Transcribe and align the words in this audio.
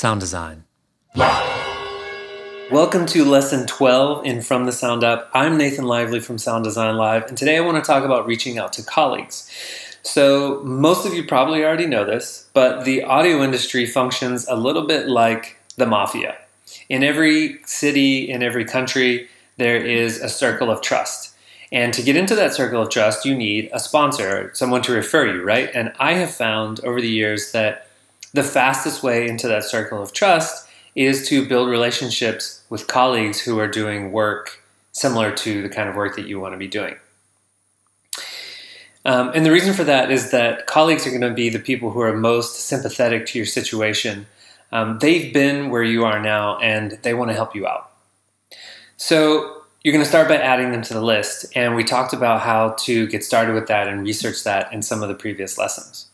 Sound 0.00 0.20
design. 0.20 0.64
Welcome 2.70 3.04
to 3.04 3.22
lesson 3.22 3.66
12 3.66 4.24
in 4.24 4.40
From 4.40 4.64
the 4.64 4.72
Sound 4.72 5.04
Up. 5.04 5.28
I'm 5.34 5.58
Nathan 5.58 5.84
Lively 5.84 6.20
from 6.20 6.38
Sound 6.38 6.64
Design 6.64 6.96
Live, 6.96 7.24
and 7.26 7.36
today 7.36 7.58
I 7.58 7.60
want 7.60 7.76
to 7.76 7.86
talk 7.86 8.02
about 8.02 8.24
reaching 8.24 8.56
out 8.56 8.72
to 8.72 8.82
colleagues. 8.82 9.50
So, 10.02 10.62
most 10.64 11.04
of 11.04 11.12
you 11.12 11.26
probably 11.26 11.62
already 11.62 11.84
know 11.84 12.06
this, 12.06 12.48
but 12.54 12.86
the 12.86 13.02
audio 13.02 13.42
industry 13.42 13.84
functions 13.84 14.48
a 14.48 14.56
little 14.56 14.86
bit 14.86 15.06
like 15.06 15.58
the 15.76 15.84
mafia. 15.84 16.38
In 16.88 17.04
every 17.04 17.60
city, 17.66 18.26
in 18.26 18.42
every 18.42 18.64
country, 18.64 19.28
there 19.58 19.76
is 19.76 20.18
a 20.22 20.30
circle 20.30 20.70
of 20.70 20.80
trust. 20.80 21.36
And 21.72 21.92
to 21.92 22.02
get 22.02 22.16
into 22.16 22.34
that 22.36 22.54
circle 22.54 22.80
of 22.80 22.88
trust, 22.88 23.26
you 23.26 23.34
need 23.36 23.68
a 23.70 23.78
sponsor, 23.78 24.50
someone 24.54 24.80
to 24.80 24.92
refer 24.92 25.26
you, 25.26 25.42
right? 25.42 25.68
And 25.74 25.92
I 25.98 26.14
have 26.14 26.30
found 26.30 26.80
over 26.86 27.02
the 27.02 27.10
years 27.10 27.52
that 27.52 27.89
the 28.32 28.42
fastest 28.42 29.02
way 29.02 29.28
into 29.28 29.48
that 29.48 29.64
circle 29.64 30.02
of 30.02 30.12
trust 30.12 30.68
is 30.94 31.28
to 31.28 31.48
build 31.48 31.68
relationships 31.68 32.62
with 32.68 32.86
colleagues 32.86 33.40
who 33.40 33.58
are 33.58 33.68
doing 33.68 34.12
work 34.12 34.62
similar 34.92 35.32
to 35.32 35.62
the 35.62 35.68
kind 35.68 35.88
of 35.88 35.94
work 35.94 36.16
that 36.16 36.26
you 36.26 36.40
want 36.40 36.52
to 36.52 36.58
be 36.58 36.66
doing. 36.66 36.96
Um, 39.04 39.30
and 39.34 39.46
the 39.46 39.52
reason 39.52 39.72
for 39.72 39.84
that 39.84 40.10
is 40.10 40.30
that 40.30 40.66
colleagues 40.66 41.06
are 41.06 41.10
going 41.10 41.22
to 41.22 41.32
be 41.32 41.48
the 41.48 41.58
people 41.58 41.90
who 41.90 42.00
are 42.00 42.14
most 42.14 42.60
sympathetic 42.66 43.26
to 43.26 43.38
your 43.38 43.46
situation. 43.46 44.26
Um, 44.72 44.98
they've 44.98 45.32
been 45.32 45.70
where 45.70 45.82
you 45.82 46.04
are 46.04 46.20
now 46.20 46.58
and 46.58 46.92
they 47.02 47.14
want 47.14 47.30
to 47.30 47.34
help 47.34 47.54
you 47.54 47.66
out. 47.66 47.90
So 48.96 49.62
you're 49.82 49.92
going 49.92 50.04
to 50.04 50.08
start 50.08 50.28
by 50.28 50.36
adding 50.36 50.72
them 50.72 50.82
to 50.82 50.92
the 50.92 51.00
list. 51.00 51.46
And 51.56 51.74
we 51.74 51.84
talked 51.84 52.12
about 52.12 52.42
how 52.42 52.76
to 52.80 53.06
get 53.06 53.24
started 53.24 53.54
with 53.54 53.68
that 53.68 53.88
and 53.88 54.02
research 54.02 54.44
that 54.44 54.70
in 54.72 54.82
some 54.82 55.02
of 55.02 55.08
the 55.08 55.14
previous 55.14 55.56
lessons. 55.56 56.09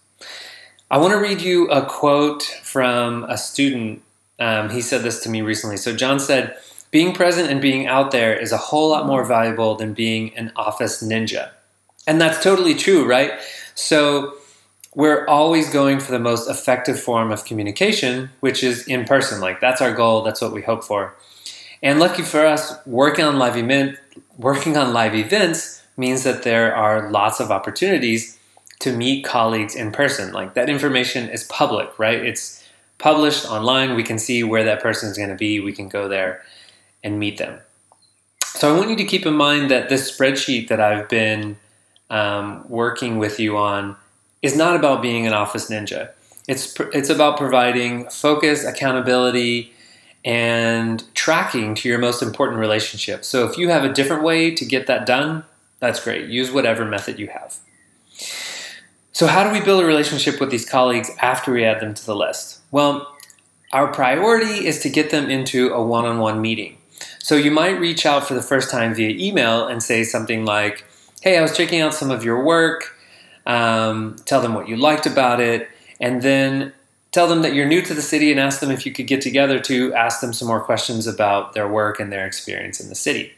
I 0.89 0.99
want 0.99 1.13
to 1.15 1.19
read 1.19 1.41
you 1.41 1.67
a 1.69 1.85
quote 1.85 2.45
from 2.63 3.25
a 3.25 3.37
student. 3.37 4.03
Um, 4.39 4.71
he 4.71 4.81
said 4.81 5.03
this 5.03 5.21
to 5.25 5.29
me 5.29 5.43
recently. 5.43 5.77
So, 5.77 5.97
John 5.97 6.21
said, 6.21 6.57
Being 6.93 7.13
present 7.13 7.51
and 7.51 7.61
being 7.61 7.89
out 7.89 8.13
there 8.13 8.37
is 8.37 8.53
a 8.53 8.57
whole 8.57 8.91
lot 8.91 9.05
more 9.05 9.25
valuable 9.25 9.75
than 9.75 9.95
being 9.95 10.37
an 10.37 10.53
office 10.55 11.03
ninja. 11.03 11.51
And 12.07 12.21
that's 12.21 12.41
totally 12.41 12.77
true, 12.77 13.05
right? 13.05 13.33
So, 13.75 14.35
we're 14.95 15.27
always 15.27 15.69
going 15.71 15.99
for 15.99 16.13
the 16.13 16.21
most 16.21 16.49
effective 16.49 17.01
form 17.01 17.33
of 17.33 17.45
communication, 17.45 18.31
which 18.39 18.63
is 18.63 18.87
in 18.87 19.07
person. 19.07 19.41
Like, 19.41 19.61
that's 19.61 19.83
our 19.83 19.93
goal, 19.93 20.23
that's 20.23 20.41
what 20.41 20.53
we 20.53 20.63
hope 20.63 20.85
for. 20.85 21.17
And 21.83 21.99
lucky 21.99 22.23
for 22.23 22.47
us, 22.47 22.75
working 22.87 23.25
on 23.25 23.39
live 23.39 23.57
event, 23.57 23.99
working 24.39 24.77
on 24.77 24.93
live 24.93 25.17
events 25.17 25.83
means 25.97 26.23
that 26.23 26.45
there 26.45 26.75
are 26.77 27.11
lots 27.11 27.41
of 27.41 27.51
opportunities 27.51 28.37
to 28.81 28.97
meet 28.97 29.25
colleagues 29.25 29.75
in 29.75 29.93
person. 29.93 30.33
Like 30.33 30.55
that 30.55 30.69
information 30.69 31.29
is 31.29 31.45
public, 31.45 31.99
right? 31.99 32.25
It's 32.25 32.65
published 32.99 33.47
online. 33.47 33.95
We 33.95 34.03
can 34.03 34.19
see 34.19 34.43
where 34.43 34.65
that 34.65 34.83
person 34.83 35.11
is 35.11 35.17
going 35.17 35.31
to 35.31 35.37
be. 35.37 35.61
We 35.61 35.73
can 35.73 35.89
go 35.89 36.09
there 36.09 36.43
and 37.03 37.19
meet 37.19 37.39
them. 37.39 37.61
So 38.45 38.75
I 38.75 38.79
want 38.79 38.91
you 38.91 38.97
to 38.97 39.05
keep 39.05 39.27
in 39.27 39.35
mind 39.35 39.71
that 39.71 39.89
this 39.89 40.11
spreadsheet 40.11 40.69
that 40.69 40.81
I've 40.81 41.09
been 41.09 41.57
um, 42.09 42.65
working 42.69 43.19
with 43.19 43.39
you 43.39 43.57
on 43.57 43.97
is 44.43 44.57
not 44.57 44.77
about 44.77 45.03
being 45.03 45.27
an 45.27 45.33
office 45.33 45.71
ninja. 45.71 46.11
It's 46.49 46.79
it's 46.93 47.11
about 47.11 47.37
providing 47.37 48.09
focus, 48.09 48.65
accountability, 48.65 49.73
and 50.25 51.03
tracking 51.15 51.75
to 51.75 51.89
your 51.89 51.99
most 51.99 52.23
important 52.23 52.61
relationships. 52.61 53.29
So 53.29 53.47
if 53.49 53.59
you 53.59 53.69
have 53.69 53.85
a 53.85 53.93
different 53.93 54.23
way 54.23 54.55
to 54.55 54.65
get 54.65 54.87
that 54.87 55.07
done, 55.07 55.45
that's 55.81 56.03
great. 56.03 56.29
Use 56.29 56.51
whatever 56.51 56.85
method 56.85 57.19
you 57.19 57.29
have. 57.29 57.57
So, 59.17 59.27
how 59.27 59.45
do 59.45 59.51
we 59.51 59.65
build 59.65 59.83
a 59.83 59.87
relationship 59.87 60.41
with 60.41 60.51
these 60.51 60.69
colleagues 60.69 61.11
after 61.23 61.51
we 61.51 61.65
add 61.65 61.81
them 61.81 61.95
to 61.95 62.05
the 62.05 62.15
list? 62.15 62.61
Well, 62.71 63.17
our 63.73 63.91
priority 63.91 64.67
is 64.67 64.81
to 64.81 64.91
get 64.91 65.09
them 65.09 65.31
into 65.31 65.71
a 65.73 65.83
one 65.83 66.05
on 66.05 66.19
one 66.19 66.43
meeting. 66.43 66.77
So, 67.19 67.35
you 67.35 67.51
might 67.51 67.81
reach 67.81 68.05
out 68.05 68.29
for 68.29 68.35
the 68.35 68.43
first 68.43 68.71
time 68.71 68.95
via 68.95 69.09
email 69.09 69.69
and 69.69 69.83
say 69.83 70.05
something 70.05 70.45
like, 70.45 70.85
Hey, 71.23 71.39
I 71.39 71.41
was 71.41 71.57
checking 71.57 71.81
out 71.81 71.95
some 71.95 72.11
of 72.11 72.25
your 72.25 72.45
work. 72.45 72.95
Um, 73.47 74.17
tell 74.27 74.43
them 74.43 74.53
what 74.53 74.69
you 74.69 74.77
liked 74.77 75.07
about 75.07 75.41
it. 75.41 75.67
And 75.99 76.21
then 76.21 76.75
tell 77.11 77.27
them 77.27 77.41
that 77.41 77.55
you're 77.55 77.65
new 77.65 77.81
to 77.81 77.95
the 77.95 78.03
city 78.03 78.31
and 78.31 78.39
ask 78.39 78.61
them 78.61 78.71
if 78.71 78.85
you 78.85 78.93
could 78.93 79.07
get 79.07 79.23
together 79.23 79.59
to 79.61 79.95
ask 79.95 80.21
them 80.21 80.35
some 80.35 80.47
more 80.47 80.61
questions 80.61 81.07
about 81.07 81.55
their 81.55 81.67
work 81.67 82.01
and 82.01 82.13
their 82.13 82.27
experience 82.27 82.81
in 82.81 82.91
the 82.91 82.95
city. 82.95 83.33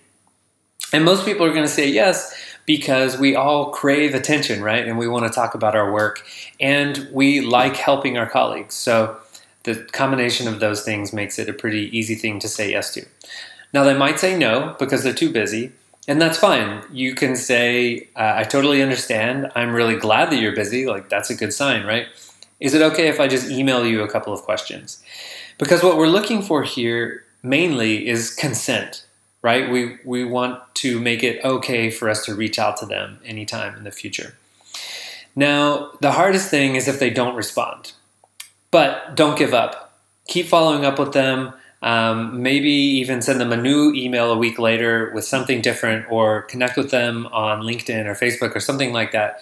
And 0.92 1.04
most 1.04 1.24
people 1.24 1.44
are 1.44 1.52
going 1.52 1.64
to 1.64 1.68
say 1.68 1.88
yes 1.88 2.34
because 2.64 3.18
we 3.18 3.34
all 3.34 3.70
crave 3.70 4.14
attention, 4.14 4.62
right? 4.62 4.86
And 4.86 4.98
we 4.98 5.08
want 5.08 5.26
to 5.26 5.32
talk 5.32 5.54
about 5.54 5.74
our 5.74 5.92
work 5.92 6.24
and 6.60 7.08
we 7.12 7.40
like 7.40 7.76
helping 7.76 8.18
our 8.18 8.28
colleagues. 8.28 8.74
So 8.74 9.16
the 9.64 9.76
combination 9.92 10.48
of 10.48 10.60
those 10.60 10.82
things 10.82 11.12
makes 11.12 11.38
it 11.38 11.48
a 11.48 11.52
pretty 11.52 11.96
easy 11.96 12.14
thing 12.14 12.38
to 12.40 12.48
say 12.48 12.70
yes 12.70 12.92
to. 12.94 13.04
Now, 13.72 13.84
they 13.84 13.96
might 13.96 14.18
say 14.18 14.36
no 14.36 14.74
because 14.78 15.02
they're 15.02 15.12
too 15.12 15.30
busy, 15.30 15.72
and 16.06 16.20
that's 16.22 16.38
fine. 16.38 16.82
You 16.90 17.14
can 17.14 17.36
say, 17.36 18.08
uh, 18.16 18.32
I 18.36 18.44
totally 18.44 18.82
understand. 18.82 19.52
I'm 19.54 19.74
really 19.74 19.96
glad 19.96 20.30
that 20.30 20.40
you're 20.40 20.54
busy. 20.54 20.86
Like, 20.86 21.10
that's 21.10 21.28
a 21.28 21.34
good 21.34 21.52
sign, 21.52 21.84
right? 21.84 22.06
Is 22.60 22.72
it 22.72 22.80
okay 22.80 23.08
if 23.08 23.20
I 23.20 23.28
just 23.28 23.50
email 23.50 23.86
you 23.86 24.02
a 24.02 24.08
couple 24.08 24.32
of 24.32 24.40
questions? 24.42 25.02
Because 25.58 25.82
what 25.82 25.98
we're 25.98 26.08
looking 26.08 26.40
for 26.40 26.62
here 26.62 27.24
mainly 27.42 28.08
is 28.08 28.34
consent 28.34 29.04
right? 29.42 29.70
We 29.70 29.98
we 30.04 30.24
want 30.24 30.60
to 30.76 31.00
make 31.00 31.22
it 31.22 31.44
okay 31.44 31.90
for 31.90 32.08
us 32.08 32.24
to 32.26 32.34
reach 32.34 32.58
out 32.58 32.76
to 32.78 32.86
them 32.86 33.20
anytime 33.24 33.76
in 33.76 33.84
the 33.84 33.90
future. 33.90 34.34
Now, 35.36 35.92
the 36.00 36.12
hardest 36.12 36.50
thing 36.50 36.74
is 36.74 36.88
if 36.88 36.98
they 36.98 37.10
don't 37.10 37.36
respond. 37.36 37.92
But 38.70 39.14
don't 39.14 39.38
give 39.38 39.54
up. 39.54 39.98
Keep 40.26 40.46
following 40.46 40.84
up 40.84 40.98
with 40.98 41.12
them. 41.12 41.54
Um, 41.80 42.42
maybe 42.42 42.70
even 42.70 43.22
send 43.22 43.40
them 43.40 43.52
a 43.52 43.56
new 43.56 43.92
email 43.94 44.32
a 44.32 44.36
week 44.36 44.58
later 44.58 45.12
with 45.14 45.24
something 45.24 45.62
different, 45.62 46.10
or 46.10 46.42
connect 46.42 46.76
with 46.76 46.90
them 46.90 47.26
on 47.28 47.62
LinkedIn 47.62 48.06
or 48.06 48.14
Facebook 48.14 48.56
or 48.56 48.60
something 48.60 48.92
like 48.92 49.12
that. 49.12 49.40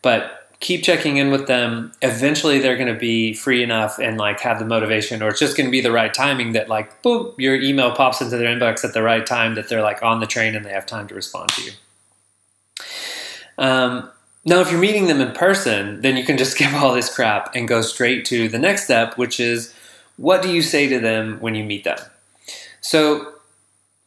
But 0.00 0.45
keep 0.60 0.82
checking 0.82 1.18
in 1.18 1.30
with 1.30 1.46
them. 1.46 1.92
Eventually, 2.02 2.58
they're 2.58 2.76
going 2.76 2.92
to 2.92 2.98
be 2.98 3.34
free 3.34 3.62
enough 3.62 3.98
and 3.98 4.18
like 4.18 4.40
have 4.40 4.58
the 4.58 4.64
motivation, 4.64 5.22
or 5.22 5.28
it's 5.28 5.40
just 5.40 5.56
going 5.56 5.66
to 5.66 5.70
be 5.70 5.80
the 5.80 5.92
right 5.92 6.12
timing 6.12 6.52
that 6.52 6.68
like 6.68 7.02
boop, 7.02 7.34
your 7.38 7.54
email 7.56 7.92
pops 7.92 8.20
into 8.20 8.36
their 8.36 8.54
inbox 8.54 8.84
at 8.84 8.94
the 8.94 9.02
right 9.02 9.26
time 9.26 9.54
that 9.54 9.68
they're 9.68 9.82
like 9.82 10.02
on 10.02 10.20
the 10.20 10.26
train 10.26 10.54
and 10.54 10.64
they 10.64 10.70
have 10.70 10.86
time 10.86 11.06
to 11.08 11.14
respond 11.14 11.48
to 11.50 11.62
you. 11.62 11.72
Um, 13.58 14.10
now, 14.44 14.60
if 14.60 14.70
you're 14.70 14.80
meeting 14.80 15.06
them 15.06 15.20
in 15.20 15.32
person, 15.32 16.00
then 16.02 16.16
you 16.16 16.24
can 16.24 16.38
just 16.38 16.52
skip 16.56 16.72
all 16.74 16.94
this 16.94 17.14
crap 17.14 17.54
and 17.54 17.68
go 17.68 17.82
straight 17.82 18.24
to 18.26 18.48
the 18.48 18.58
next 18.58 18.84
step, 18.84 19.18
which 19.18 19.40
is 19.40 19.74
what 20.16 20.42
do 20.42 20.50
you 20.50 20.62
say 20.62 20.88
to 20.88 20.98
them 20.98 21.38
when 21.40 21.54
you 21.54 21.64
meet 21.64 21.84
them? 21.84 21.98
So 22.80 23.34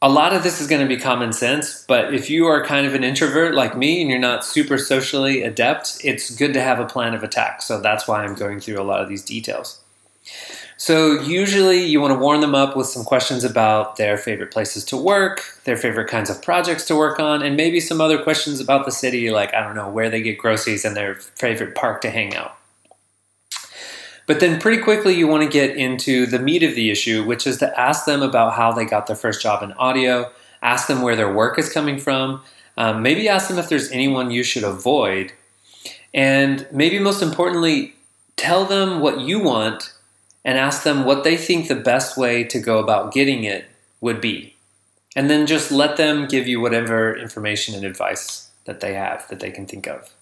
a 0.02 0.10
lot 0.10 0.34
of 0.34 0.44
this 0.44 0.62
is 0.62 0.68
going 0.68 0.82
to 0.82 0.88
be 0.88 1.00
common 1.00 1.34
sense, 1.34 1.84
but 1.88 2.14
if 2.14 2.30
you 2.30 2.46
are 2.46 2.66
kind 2.66 2.88
of 2.88 2.96
an 2.96 3.04
introvert 3.04 3.54
like 3.54 3.76
me 3.76 4.02
and 4.02 4.10
you're 4.10 4.18
not 4.18 4.46
super 4.46 4.78
socially 4.78 5.44
adept, 5.44 6.00
it's 6.04 6.34
good 6.36 6.54
to 6.54 6.62
have 6.62 6.80
a 6.80 6.86
plan 6.86 7.14
of 7.14 7.24
attack. 7.24 7.62
So 7.62 7.82
that's 7.82 8.08
why 8.08 8.24
I'm 8.24 8.36
going 8.36 8.62
through 8.62 8.82
a 8.82 8.84
lot 8.84 9.02
of 9.02 9.10
these 9.10 9.24
details. 9.24 9.82
So, 10.78 11.20
usually, 11.20 11.84
you 11.84 12.00
want 12.00 12.14
to 12.14 12.20
warm 12.20 12.40
them 12.40 12.56
up 12.56 12.78
with 12.78 12.88
some 12.88 13.04
questions 13.04 13.44
about 13.44 13.98
their 13.98 14.18
favorite 14.18 14.52
places 14.52 14.86
to 14.86 14.96
work, 14.96 15.44
their 15.66 15.76
favorite 15.76 16.08
kinds 16.08 16.30
of 16.30 16.42
projects 16.42 16.86
to 16.86 16.96
work 16.96 17.20
on, 17.20 17.42
and 17.42 17.58
maybe 17.58 17.82
some 17.82 18.00
other 18.00 18.18
questions 18.24 18.62
about 18.62 18.86
the 18.86 18.92
city, 18.92 19.30
like, 19.30 19.54
I 19.54 19.62
don't 19.62 19.76
know, 19.76 19.90
where 19.90 20.10
they 20.10 20.22
get 20.22 20.38
groceries 20.38 20.86
and 20.86 20.96
their 20.96 21.16
favorite 21.16 21.76
park 21.76 22.00
to 22.02 22.10
hang 22.10 22.34
out. 22.34 22.59
But 24.30 24.42
then 24.42 24.62
pretty 24.62 24.80
quickly, 24.84 25.16
you 25.16 25.28
want 25.28 25.42
to 25.42 25.50
get 25.50 25.76
into 25.76 26.28
the 26.28 26.38
meat 26.38 26.62
of 26.62 26.76
the 26.76 26.92
issue, 26.92 27.24
which 27.24 27.48
is 27.48 27.58
to 27.58 27.80
ask 27.80 28.06
them 28.06 28.22
about 28.22 28.54
how 28.54 28.72
they 28.72 28.86
got 28.86 29.08
their 29.08 29.16
first 29.16 29.42
job 29.42 29.64
in 29.64 29.72
audio, 29.72 30.32
ask 30.62 30.88
them 30.88 31.02
where 31.02 31.16
their 31.16 31.34
work 31.34 31.58
is 31.58 31.74
coming 31.74 31.98
from, 31.98 32.44
um, 32.78 33.02
maybe 33.02 33.28
ask 33.28 33.48
them 33.48 33.58
if 33.58 33.70
there's 33.70 33.90
anyone 33.90 34.30
you 34.30 34.44
should 34.44 34.64
avoid, 34.64 35.32
and 36.14 36.68
maybe 36.72 37.00
most 37.00 37.24
importantly, 37.24 37.96
tell 38.36 38.66
them 38.66 39.00
what 39.00 39.20
you 39.20 39.40
want 39.40 39.96
and 40.46 40.60
ask 40.60 40.84
them 40.84 41.06
what 41.06 41.24
they 41.24 41.36
think 41.36 41.68
the 41.68 41.74
best 41.74 42.16
way 42.16 42.44
to 42.44 42.60
go 42.60 42.78
about 42.78 43.12
getting 43.12 43.44
it 43.44 43.66
would 44.00 44.22
be. 44.22 44.54
And 45.16 45.28
then 45.28 45.48
just 45.48 45.72
let 45.72 45.98
them 45.98 46.28
give 46.28 46.48
you 46.48 46.62
whatever 46.62 47.18
information 47.18 47.74
and 47.74 47.84
advice 47.84 48.52
that 48.66 48.80
they 48.80 48.94
have 48.94 49.28
that 49.30 49.40
they 49.40 49.50
can 49.50 49.66
think 49.66 49.88
of. 49.88 50.14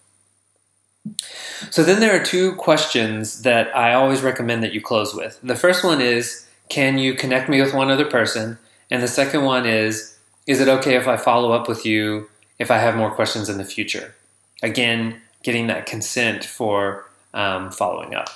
So 1.70 1.84
then 1.84 2.00
there 2.00 2.20
are 2.20 2.24
two 2.24 2.56
questions 2.56 3.42
that 3.44 3.76
I 3.76 3.94
always 3.94 4.22
recommend 4.22 4.64
that 4.64 4.74
you 4.74 4.82
close 4.82 5.14
with. 5.14 5.40
The 5.42 5.56
first 5.56 5.84
one 5.84 6.02
is, 6.02 6.48
can 6.70 6.98
you 6.98 7.14
connect 7.14 7.50
me 7.50 7.62
with 7.62 7.74
one 7.74 7.90
other 7.90 8.06
person? 8.06 8.58
And 8.90 9.02
the 9.02 9.08
second 9.08 9.44
one 9.44 9.66
is, 9.66 10.18
is 10.46 10.62
it 10.62 10.68
okay 10.68 10.96
if 10.96 11.08
I 11.08 11.18
follow 11.18 11.52
up 11.52 11.68
with 11.68 11.86
you 11.86 12.30
if 12.60 12.72
I 12.72 12.78
have 12.78 12.96
more 12.96 13.12
questions 13.12 13.50
in 13.50 13.58
the 13.58 13.66
future? 13.66 14.16
Again, 14.64 15.22
getting 15.44 15.68
that 15.68 15.86
consent 15.86 16.44
for 16.44 17.06
um, 17.34 17.72
following 17.72 18.16
up. 18.16 18.30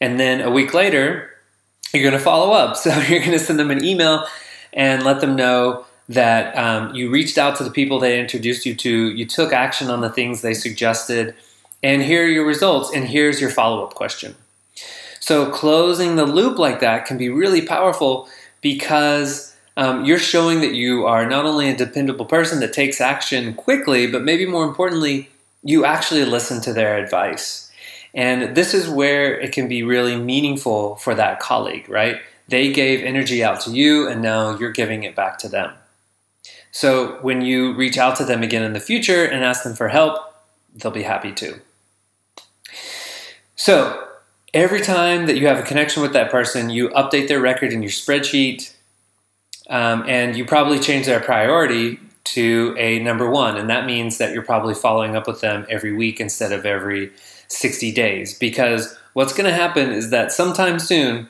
And 0.00 0.18
then 0.18 0.40
a 0.40 0.50
week 0.50 0.74
later, 0.74 1.30
you're 1.92 2.02
going 2.02 2.18
to 2.18 2.24
follow 2.24 2.52
up. 2.52 2.76
So 2.82 2.90
you're 3.00 3.20
going 3.20 3.32
to 3.32 3.38
send 3.38 3.58
them 3.58 3.70
an 3.70 3.84
email 3.84 4.26
and 4.72 5.02
let 5.02 5.20
them 5.20 5.36
know 5.36 5.86
that 6.12 6.56
um, 6.56 6.94
you 6.94 7.10
reached 7.10 7.38
out 7.38 7.56
to 7.56 7.64
the 7.64 7.70
people 7.70 7.98
they 7.98 8.20
introduced 8.20 8.66
you 8.66 8.74
to, 8.74 9.10
you 9.10 9.26
took 9.26 9.52
action 9.52 9.90
on 9.90 10.00
the 10.00 10.10
things 10.10 10.42
they 10.42 10.54
suggested, 10.54 11.34
and 11.82 12.02
here 12.02 12.24
are 12.24 12.28
your 12.28 12.46
results, 12.46 12.92
and 12.94 13.04
here's 13.08 13.40
your 13.40 13.50
follow 13.50 13.84
up 13.84 13.94
question. 13.94 14.34
So 15.20 15.50
closing 15.50 16.16
the 16.16 16.26
loop 16.26 16.58
like 16.58 16.80
that 16.80 17.06
can 17.06 17.16
be 17.16 17.28
really 17.28 17.64
powerful 17.64 18.28
because 18.60 19.56
um, 19.76 20.04
you're 20.04 20.18
showing 20.18 20.60
that 20.60 20.74
you 20.74 21.06
are 21.06 21.28
not 21.28 21.44
only 21.44 21.68
a 21.68 21.76
dependable 21.76 22.26
person 22.26 22.60
that 22.60 22.72
takes 22.72 23.00
action 23.00 23.54
quickly, 23.54 24.06
but 24.06 24.22
maybe 24.22 24.46
more 24.46 24.64
importantly, 24.64 25.30
you 25.62 25.84
actually 25.84 26.24
listen 26.24 26.60
to 26.62 26.72
their 26.72 26.98
advice. 26.98 27.70
And 28.14 28.54
this 28.56 28.74
is 28.74 28.88
where 28.88 29.38
it 29.40 29.52
can 29.52 29.68
be 29.68 29.82
really 29.82 30.16
meaningful 30.16 30.96
for 30.96 31.14
that 31.14 31.40
colleague, 31.40 31.88
right? 31.88 32.20
They 32.48 32.72
gave 32.72 33.02
energy 33.02 33.42
out 33.42 33.60
to 33.62 33.70
you, 33.70 34.08
and 34.08 34.20
now 34.20 34.58
you're 34.58 34.72
giving 34.72 35.04
it 35.04 35.14
back 35.14 35.38
to 35.38 35.48
them. 35.48 35.72
So 36.72 37.18
when 37.20 37.42
you 37.42 37.74
reach 37.74 37.98
out 37.98 38.16
to 38.16 38.24
them 38.24 38.42
again 38.42 38.64
in 38.64 38.72
the 38.72 38.80
future 38.80 39.24
and 39.24 39.44
ask 39.44 39.62
them 39.62 39.74
for 39.74 39.88
help, 39.88 40.18
they'll 40.74 40.90
be 40.90 41.02
happy 41.02 41.32
to. 41.32 41.60
So 43.54 44.08
every 44.54 44.80
time 44.80 45.26
that 45.26 45.36
you 45.36 45.46
have 45.46 45.58
a 45.58 45.62
connection 45.62 46.02
with 46.02 46.14
that 46.14 46.30
person, 46.30 46.70
you 46.70 46.88
update 46.90 47.28
their 47.28 47.40
record 47.40 47.72
in 47.72 47.82
your 47.82 47.90
spreadsheet, 47.90 48.74
um, 49.68 50.04
and 50.08 50.34
you 50.34 50.44
probably 50.44 50.80
change 50.80 51.06
their 51.06 51.20
priority 51.20 52.00
to 52.24 52.74
a 52.78 52.98
number 53.00 53.30
one. 53.30 53.56
And 53.56 53.68
that 53.68 53.84
means 53.84 54.18
that 54.18 54.32
you're 54.32 54.42
probably 54.42 54.74
following 54.74 55.14
up 55.14 55.26
with 55.26 55.40
them 55.40 55.66
every 55.68 55.92
week 55.92 56.20
instead 56.20 56.52
of 56.52 56.64
every 56.64 57.12
60 57.48 57.92
days. 57.92 58.36
Because 58.38 58.98
what's 59.12 59.32
going 59.34 59.48
to 59.48 59.54
happen 59.54 59.90
is 59.90 60.10
that 60.10 60.32
sometime 60.32 60.78
soon, 60.78 61.28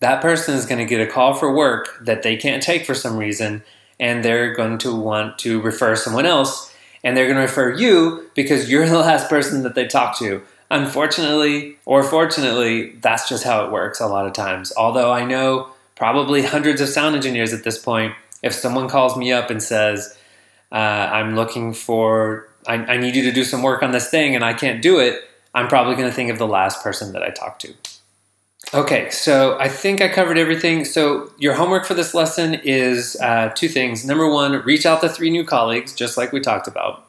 that 0.00 0.20
person 0.20 0.56
is 0.56 0.66
going 0.66 0.80
to 0.80 0.84
get 0.84 1.00
a 1.00 1.10
call 1.10 1.34
for 1.34 1.54
work 1.54 1.98
that 2.04 2.22
they 2.24 2.36
can't 2.36 2.62
take 2.62 2.84
for 2.84 2.94
some 2.94 3.16
reason, 3.16 3.62
and 3.98 4.24
they're 4.24 4.54
going 4.54 4.78
to 4.78 4.94
want 4.94 5.38
to 5.40 5.60
refer 5.60 5.96
someone 5.96 6.26
else, 6.26 6.74
and 7.04 7.16
they're 7.16 7.26
going 7.26 7.36
to 7.36 7.42
refer 7.42 7.74
you 7.74 8.30
because 8.34 8.70
you're 8.70 8.88
the 8.88 8.98
last 8.98 9.28
person 9.28 9.62
that 9.62 9.74
they 9.74 9.86
talk 9.86 10.18
to. 10.18 10.42
Unfortunately, 10.70 11.76
or 11.84 12.02
fortunately, 12.02 12.92
that's 13.02 13.28
just 13.28 13.44
how 13.44 13.64
it 13.64 13.70
works 13.70 14.00
a 14.00 14.06
lot 14.06 14.26
of 14.26 14.32
times. 14.32 14.72
Although 14.76 15.12
I 15.12 15.24
know 15.24 15.68
probably 15.96 16.42
hundreds 16.42 16.80
of 16.80 16.88
sound 16.88 17.14
engineers 17.14 17.52
at 17.52 17.62
this 17.62 17.78
point, 17.78 18.14
if 18.42 18.54
someone 18.54 18.88
calls 18.88 19.16
me 19.16 19.32
up 19.32 19.50
and 19.50 19.62
says, 19.62 20.16
uh, 20.72 20.74
I'm 20.74 21.36
looking 21.36 21.74
for, 21.74 22.48
I, 22.66 22.74
I 22.74 22.96
need 22.96 23.14
you 23.14 23.22
to 23.24 23.32
do 23.32 23.44
some 23.44 23.62
work 23.62 23.82
on 23.82 23.92
this 23.92 24.08
thing 24.08 24.34
and 24.34 24.42
I 24.42 24.54
can't 24.54 24.80
do 24.80 24.98
it, 24.98 25.22
I'm 25.54 25.68
probably 25.68 25.94
going 25.94 26.08
to 26.08 26.14
think 26.14 26.30
of 26.30 26.38
the 26.38 26.46
last 26.46 26.82
person 26.82 27.12
that 27.12 27.22
I 27.22 27.28
talked 27.28 27.60
to. 27.62 27.74
Okay, 28.74 29.10
so 29.10 29.58
I 29.58 29.68
think 29.68 30.00
I 30.00 30.08
covered 30.08 30.38
everything. 30.38 30.86
So, 30.86 31.30
your 31.36 31.52
homework 31.52 31.84
for 31.84 31.92
this 31.92 32.14
lesson 32.14 32.54
is 32.54 33.18
uh, 33.20 33.50
two 33.54 33.68
things. 33.68 34.02
Number 34.06 34.30
one, 34.30 34.62
reach 34.62 34.86
out 34.86 35.02
to 35.02 35.10
three 35.10 35.28
new 35.28 35.44
colleagues, 35.44 35.94
just 35.94 36.16
like 36.16 36.32
we 36.32 36.40
talked 36.40 36.66
about. 36.66 37.06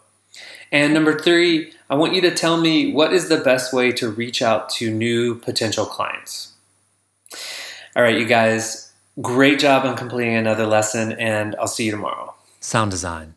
And 0.73 0.93
number 0.93 1.17
three, 1.17 1.71
I 1.89 1.95
want 1.95 2.15
you 2.15 2.21
to 2.21 2.31
tell 2.31 2.57
me 2.57 2.91
what 2.91 3.13
is 3.13 3.29
the 3.29 3.37
best 3.37 3.71
way 3.71 3.93
to 3.93 4.09
reach 4.09 4.41
out 4.41 4.69
to 4.71 4.91
new 4.91 5.35
potential 5.35 5.85
clients. 5.85 6.51
All 7.95 8.03
right, 8.03 8.17
you 8.17 8.25
guys, 8.25 8.91
great 9.21 9.59
job 9.59 9.85
on 9.85 9.95
completing 9.95 10.35
another 10.35 10.65
lesson, 10.65 11.13
and 11.13 11.55
I'll 11.57 11.67
see 11.67 11.85
you 11.85 11.91
tomorrow. 11.91 12.33
Sound 12.59 12.91
design. 12.91 13.35